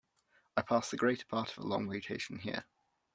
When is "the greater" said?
0.89-1.25